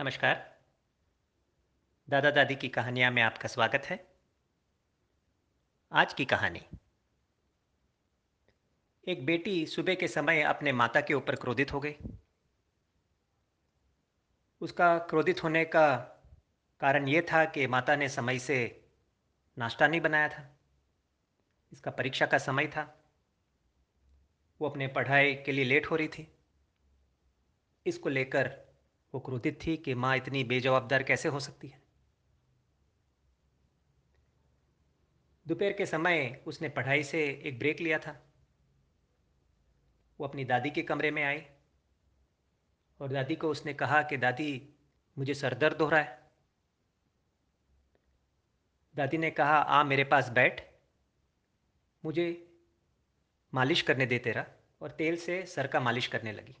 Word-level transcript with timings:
नमस्कार। 0.00 0.58
दादा 2.10 2.30
दादी 2.30 2.54
की 2.54 2.68
कहानियाँ 2.68 3.10
में 3.10 3.22
आपका 3.22 3.48
स्वागत 3.48 3.82
है। 3.84 4.08
आज 5.92 6.12
की 6.12 6.24
कहानी। 6.24 6.62
एक 9.08 9.26
बेटी 9.26 9.66
सुबह 9.66 9.94
के 9.94 10.08
समय 10.08 10.42
अपने 10.42 10.72
माता 10.72 11.00
के 11.00 11.14
ऊपर 11.14 11.36
क्रोधित 11.36 11.72
हो 11.72 11.80
गई। 11.80 11.94
उसका 14.60 14.98
क्रोधित 14.98 15.44
होने 15.44 15.64
का 15.64 15.96
कारण 16.80 17.08
ये 17.08 17.22
था 17.22 17.44
कि 17.44 17.66
माता 17.66 17.96
ने 17.96 18.08
समय 18.08 18.38
से 18.38 18.88
नाश्ता 19.58 19.86
नहीं 19.86 20.00
बनाया 20.00 20.28
था। 20.28 20.58
इसका 21.72 21.90
परीक्षा 21.90 22.26
का 22.26 22.38
समय 22.38 22.66
था। 22.66 23.04
वो 24.60 24.68
अपने 24.68 24.86
पढ़ाई 24.86 25.34
के 25.34 25.52
लिए 25.52 25.64
लेट 25.64 25.86
हो 25.86 25.96
रही 25.96 26.08
थी। 26.08 26.32
इसको 27.86 28.08
लेकर 28.08 28.67
वो 29.14 29.20
क्रोधित 29.20 29.66
थी 29.66 29.76
कि 29.76 29.94
माँ 29.94 30.16
इतनी 30.16 30.44
बेजवाबदार 30.44 31.02
कैसे 31.02 31.28
हो 31.28 31.40
सकती 31.40 31.68
है? 31.68 31.82
दोपहर 35.48 35.72
के 35.72 35.86
समय 35.86 36.44
उसने 36.46 36.68
पढ़ाई 36.68 37.02
से 37.02 37.42
एक 37.44 37.58
ब्रेक 37.58 37.80
लिया 37.80 37.98
था। 37.98 38.32
वो 40.20 40.26
अपनी 40.26 40.44
दादी 40.44 40.70
के 40.70 40.82
कमरे 40.82 41.10
में 41.10 41.24
आई 41.24 41.42
और 43.00 43.08
दादी 43.08 43.36
को 43.36 43.48
उसने 43.48 43.74
कहा 43.74 44.02
कि, 44.02 44.16
दादी, 44.16 44.74
मुझे 45.18 45.34
सर 45.34 45.54
दर्द 45.54 45.82
हो 45.82 45.88
रहा 45.88 46.00
है। 46.00 46.30
दादी 48.94 49.18
ने 49.18 49.30
कहा, 49.30 49.56
आ, 49.56 49.84
मेरे 49.84 50.04
पास 50.04 50.28
बैठ। 50.28 50.72
मुझे 52.04 52.56
मालिश 53.54 53.82
करने 53.82 54.06
दे 54.06 54.18
तेरा। 54.18 54.46
और 54.80 54.90
तेल 54.90 55.16
से 55.16 55.46
सर 55.46 55.66
का 55.66 55.80
मालिश 55.80 56.06
करने 56.06 56.32
लगी। 56.32 56.56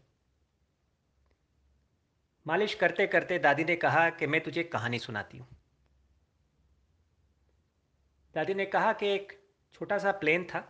मालिश 2.48 2.74
करते 2.74 3.06
करते 3.06 3.38
दादी 3.38 3.64
ने 3.64 3.74
कहा 3.76 4.08
कि 4.10 4.26
मैं 4.26 4.40
तुझे 4.40 4.62
कहानी 4.64 4.98
सुनाती 4.98 5.38
हूँ। 5.38 5.46
दादी 8.34 8.54
ने 8.54 8.66
कहा 8.66 8.92
कि 8.92 9.06
एक 9.06 9.32
छोटा 9.74 9.98
सा 9.98 10.12
प्लेन 10.12 10.44
था। 10.44 10.62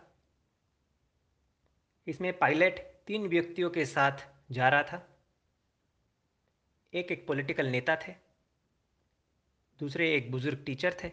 इसमें 2.07 2.37
पायलट 2.37 2.79
तीन 3.07 3.27
व्यक्तियों 3.27 3.69
के 3.69 3.85
साथ 3.85 4.27
जा 4.51 4.69
रहा 4.69 4.83
था। 4.83 5.05
एक 6.93 7.11
एक 7.11 7.25
पॉलिटिकल 7.27 7.67
नेता 7.67 7.95
थे, 7.95 8.13
दूसरे 9.79 10.13
एक 10.15 10.31
बुज़ुर्ग 10.31 10.63
टीचर 10.65 10.97
थे 11.03 11.11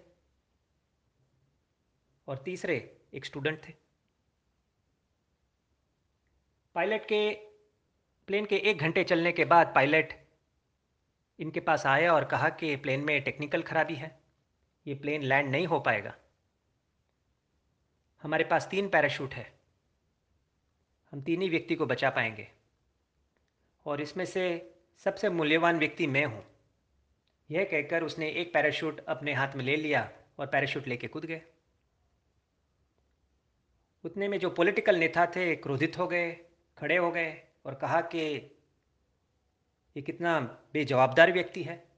और 2.29 2.39
तीसरे 2.39 2.77
एक 3.15 3.25
स्टूडेंट 3.25 3.63
थे। 3.69 3.75
पायलट 6.75 7.05
के, 7.05 7.35
प्लेन 8.29 8.47
के 8.47 8.57
एक 8.57 8.79
घंटे 8.79 9.05
चलने 9.05 9.33
के 9.33 9.45
बाद 9.45 9.73
पायलट 9.75 10.26
इनके 11.39 11.61
पास 11.61 11.87
आया 11.87 12.15
और 12.15 12.25
कहा 12.25 12.49
कि 12.49 12.77
प्लेन 12.77 13.01
में 13.01 13.23
टेक्निकल 13.23 13.63
खराबी 13.63 13.95
है। 13.95 14.21
ये 14.87 14.95
प्लेन 14.95 15.23
लैंड 15.23 15.51
नहीं 15.51 15.67
हो 15.67 15.81
पाएगा। 15.81 16.15
हमारे 18.23 18.45
पास 18.45 18.69
तीन 18.71 18.89
पैराशूट 18.89 19.35
है। 19.35 19.59
हम 21.13 21.23
तीन 21.23 21.43
ही 21.43 21.49
व्यक्ति 21.49 21.75
को 21.75 21.87
बचा 21.87 22.11
पाएँगे। 22.11 22.49
और 23.87 24.01
इसमें 24.01 24.25
से 24.25 24.75
सबसे 24.97 25.29
मूल्यवान 25.29 25.79
व्यक्ति 25.79 26.07
मैं 26.07 26.25
हूँ। 26.25 26.45
यह 27.51 27.65
कहकर 27.65 28.03
उसने 28.03 28.31
एक 28.31 28.55
पैराशूट 28.55 29.01
अपने 29.01 29.33
हाथ 29.33 29.55
में 29.55 29.65
ले 29.65 29.77
लिया 29.77 30.13
और 30.39 30.47
पैराशूट 30.47 30.87
लेके 30.87 31.07
कूद 31.07 31.25
गए। 31.25 31.43
उतने 34.05 34.29
में 34.29 34.39
जो 34.39 34.51
पॉलिटिकल 34.51 34.97
नेता 34.97 35.27
थे, 35.27 35.57
क्रोधित 35.57 35.99
हो 35.99 36.07
गए, 36.07 36.33
खड़े 36.79 36.97
हो 36.97 37.11
गए 37.11 37.43
और 37.67 37.75
कहा 37.75 38.01
कि 38.01 38.53
ये 39.97 40.03
कितना 40.03 40.41
बेजवाबदार 40.73 41.33
व्यक्ति 41.33 41.63
है। 41.63 41.89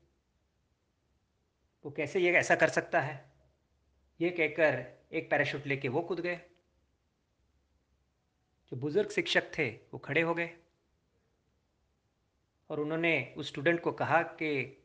वो 1.84 1.90
कैसे 1.90 2.20
ये 2.20 2.32
ऐसा 2.32 2.54
कर 2.54 2.68
सकता 2.68 3.00
है? 3.00 3.32
ये 4.20 4.30
कहकर 4.30 4.98
एक 5.12 5.30
पैराशूट 5.30 5.66
लेके 5.66 5.88
वो 5.88 6.02
कूद 6.02 6.20
गए। 6.20 6.36
जो 8.70 8.76
बुज़ुर्ग 8.76 9.10
शिक्षक 9.10 9.58
थे, 9.58 9.70
वो 9.70 9.98
खड़े 9.98 10.20
हो 10.20 10.34
गए। 10.34 10.56
और 12.70 12.80
उन्होंने 12.80 13.34
उस 13.36 13.48
स्टूडेंट 13.48 13.80
को 13.80 13.92
कहा 13.92 14.22
कि, 14.22 14.84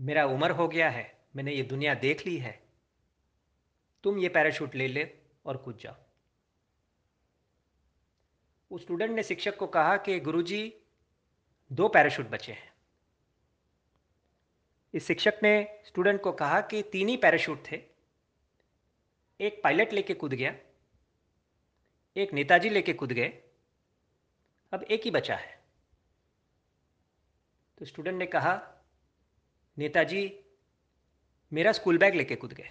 मेरा 0.00 0.26
उम्र 0.26 0.50
हो 0.50 0.68
गया 0.68 0.90
है, 0.90 1.24
मैंने 1.36 1.52
ये 1.52 1.62
दुनिया 1.62 1.94
देख 1.94 2.26
ली 2.26 2.38
है। 2.38 2.68
तुम 4.02 4.18
ये 4.18 4.28
पैराशूट 4.28 4.74
ले 4.74 4.88
ले 4.88 5.18
और 5.46 5.56
कूद 5.56 5.76
जाओ। 5.76 5.96
उस 8.70 8.82
स्टूडेंट 8.82 9.10
ने 9.10 9.22
शिक्षक 9.22 9.56
को 9.56 9.66
कहा 9.66 9.96
कि, 9.96 10.20
गुरुजी 10.20 10.79
दो 11.70 11.88
पैराशूट 11.88 12.26
बचे 12.26 12.52
हैं। 12.52 12.72
इस 14.94 15.06
शिक्षक 15.06 15.34
ने 15.42 15.82
स्टूडेंट 15.86 16.20
को 16.20 16.32
कहा 16.32 16.60
कि 16.60 16.82
तीन 16.82 17.08
ही 17.08 17.16
पैराशूट 17.16 17.62
थे। 17.70 17.82
एक 19.40 19.60
पायलट 19.64 19.92
लेके 19.92 20.14
कूद 20.14 20.34
गया, 20.34 20.54
एक 22.16 22.32
नेताजी 22.32 22.68
लेके 22.68 22.92
कूद 22.92 23.12
गए, 23.12 23.28
अब 24.72 24.82
एक 24.82 25.04
ही 25.04 25.10
बचा 25.10 25.36
है। 25.36 25.62
तो 27.78 27.84
स्टूडेंट 27.84 28.18
ने 28.18 28.26
कहा, 28.26 28.54
नेताजी, 29.78 30.44
मेरा 31.52 31.72
स्कूल 31.72 31.98
बैग 31.98 32.14
लेके 32.14 32.36
कूद 32.36 32.52
गए। 32.52 32.70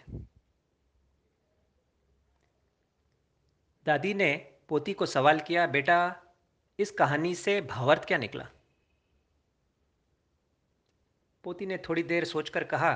दादी 3.85 4.13
ने 4.13 4.35
पोती 4.69 4.93
को 4.93 5.05
सवाल 5.05 5.39
किया, 5.39 5.67
बेटा, 5.67 6.23
इस 6.79 6.91
कहानी 6.91 7.35
से 7.35 7.61
भावार्थ 7.61 8.05
क्या 8.05 8.17
निकला? 8.17 8.49
पोती 11.43 11.65
ने 11.65 11.77
थोड़ी 11.77 12.03
देर 12.03 12.25
सोचकर 12.25 12.63
कहा 12.63 12.93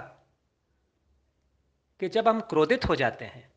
कि 2.00 2.10
जब 2.10 2.28
हम 2.28 2.42
क्रोधित 2.42 2.86
हो 2.86 2.96
जाते 2.96 3.26
हैं, 3.26 3.54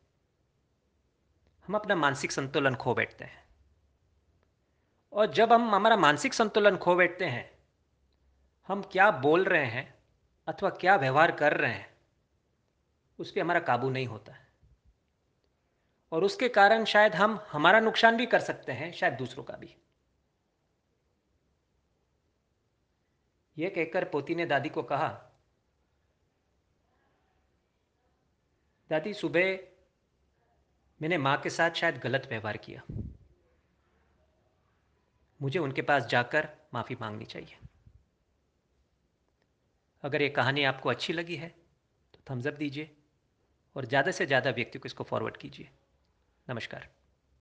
हम 1.67 1.73
अपना 1.73 1.95
मानसिक 1.95 2.31
संतुलन 2.31 2.75
खो 2.75 2.93
बैठते 2.93 3.25
हैं। 3.25 3.45
और 5.13 5.25
जब 5.25 5.53
हम 5.53 5.75
हमारा 5.75 5.97
मानसिक 5.97 6.33
संतुलन 6.33 6.77
खो 6.77 6.95
बैठते 6.95 7.25
हैं, 7.25 7.51
हम 8.67 8.81
क्या 8.81 9.11
बोल 9.11 9.43
रहे 9.43 9.65
हैं 9.65 10.03
अथवा 10.47 10.69
क्या 10.69 10.95
व्यवहार 10.95 11.31
कर 11.31 11.57
रहे 11.57 11.73
हैं, 11.73 11.97
उस 13.19 13.31
पर 13.31 13.41
हमारा 13.41 13.59
काबू 13.59 13.89
नहीं 13.89 14.07
होता। 14.07 14.33
है 14.33 14.47
और 16.11 16.23
उसके 16.23 16.49
कारण 16.49 16.85
शायद 16.85 17.15
हम 17.15 17.45
हमारा 17.51 17.79
नुकसान 17.79 18.17
भी 18.17 18.25
कर 18.25 18.39
सकते 18.39 18.71
हैं, 18.71 18.93
शायद 18.93 19.13
दूसरों 19.13 19.43
का 19.43 19.53
भी। 19.53 19.75
यह 23.57 23.69
कहकर 23.69 24.05
पोती 24.05 24.35
ने 24.35 24.45
दादी 24.45 24.69
को 24.69 24.83
कहा, 24.83 25.07
दादी, 28.89 29.13
सुबह 29.13 29.57
मैंने 31.01 31.17
माँ 31.17 31.37
के 31.37 31.49
साथ 31.49 31.71
शायद 31.71 31.97
गलत 31.97 32.27
व्यवहार 32.29 32.57
किया। 32.57 32.81
मुझे 35.39 35.59
उनके 35.59 35.81
पास 35.81 36.05
जाकर 36.05 36.47
माफ़ी 36.73 36.95
मांगनी 37.01 37.25
चाहिए। 37.25 37.57
अगर 40.03 40.21
ये 40.21 40.29
कहानी 40.29 40.63
आपको 40.63 40.89
अच्छी 40.89 41.13
लगी 41.13 41.35
है 41.35 41.49
तो 42.13 42.19
थम्सअप 42.29 42.53
दीजिए 42.53 42.95
और 43.75 43.85
ज़्यादा 43.85 44.11
से 44.11 44.25
ज़्यादा 44.25 44.49
व्यक्ति 44.51 44.79
को 44.79 44.85
इसको 44.85 45.03
फॉरवर्ड 45.03 45.37
कीजिए। 45.37 45.69
नमस्कार। 46.47 46.87